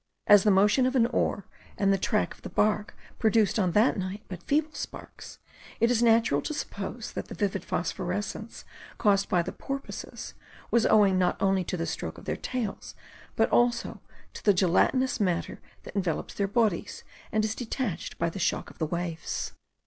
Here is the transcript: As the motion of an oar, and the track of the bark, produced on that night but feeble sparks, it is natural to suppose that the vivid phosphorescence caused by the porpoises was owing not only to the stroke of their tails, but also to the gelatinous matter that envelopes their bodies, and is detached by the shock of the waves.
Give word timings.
As 0.25 0.41
the 0.43 0.49
motion 0.49 0.87
of 0.87 0.95
an 0.95 1.05
oar, 1.05 1.45
and 1.77 1.93
the 1.93 1.97
track 1.99 2.33
of 2.33 2.41
the 2.41 2.49
bark, 2.49 2.95
produced 3.19 3.59
on 3.59 3.73
that 3.73 3.97
night 3.97 4.23
but 4.29 4.41
feeble 4.41 4.73
sparks, 4.73 5.37
it 5.79 5.91
is 5.91 6.01
natural 6.01 6.41
to 6.41 6.55
suppose 6.55 7.11
that 7.11 7.27
the 7.27 7.35
vivid 7.35 7.63
phosphorescence 7.63 8.65
caused 8.97 9.29
by 9.29 9.43
the 9.43 9.51
porpoises 9.51 10.33
was 10.71 10.87
owing 10.87 11.19
not 11.19 11.39
only 11.39 11.63
to 11.65 11.77
the 11.77 11.85
stroke 11.85 12.17
of 12.17 12.25
their 12.25 12.35
tails, 12.35 12.95
but 13.35 13.47
also 13.51 14.01
to 14.33 14.43
the 14.43 14.55
gelatinous 14.55 15.19
matter 15.19 15.59
that 15.83 15.95
envelopes 15.95 16.33
their 16.33 16.47
bodies, 16.47 17.03
and 17.31 17.45
is 17.45 17.53
detached 17.53 18.17
by 18.17 18.27
the 18.31 18.39
shock 18.39 18.71
of 18.71 18.79
the 18.79 18.87
waves. 18.87 19.51